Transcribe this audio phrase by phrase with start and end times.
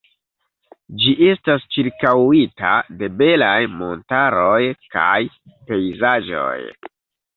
[1.01, 4.57] Ĝi estas ĉirkaŭita de belaj montaroj
[4.97, 5.15] kaj
[5.69, 6.59] pejzaĝoj.